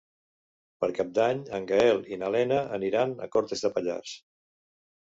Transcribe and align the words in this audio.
Per 0.83 0.89
Cap 0.99 1.11
d'Any 1.17 1.43
en 1.59 1.69
Gaël 1.73 2.03
i 2.15 2.21
na 2.23 2.33
Lena 2.39 2.59
aniran 2.81 3.17
a 3.27 3.31
Cortes 3.39 3.67
de 3.67 3.75
Pallars. 3.79 4.19